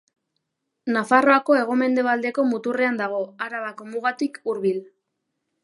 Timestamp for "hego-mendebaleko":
1.57-2.47